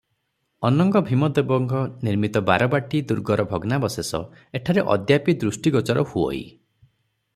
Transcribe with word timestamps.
ଅନଙ୍ଗଭୀମଦେବଙ୍କ 0.67 1.81
ସମୟ 1.89 2.07
ନିର୍ମିତ 2.07 2.41
ବାରବାଟୀ 2.49 3.01
ଦୁର୍ଗର 3.11 3.45
ଭଗ୍ନାବଶେଷ 3.53 4.23
ଏଠାରେ 4.61 4.87
ଅଦ୍ୟାପି 4.97 5.37
ଦୃଷ୍ଟିଗୋଚର 5.45 6.07
ହୁଅଇ। 6.15 6.45